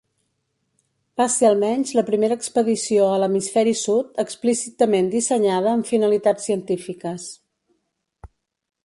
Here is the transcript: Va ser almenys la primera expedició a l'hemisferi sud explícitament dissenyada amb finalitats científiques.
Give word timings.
Va 1.21 1.25
ser 1.33 1.49
almenys 1.49 1.91
la 1.99 2.03
primera 2.07 2.37
expedició 2.43 3.09
a 3.09 3.19
l'hemisferi 3.23 3.73
sud 3.81 4.09
explícitament 4.25 5.13
dissenyada 5.17 5.75
amb 5.75 5.91
finalitats 5.91 6.49
científiques. 6.51 7.29